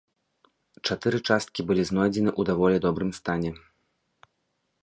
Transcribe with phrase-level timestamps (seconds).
[0.87, 3.53] Чатыры часткі былі знойдзены ў даволі добрым стане.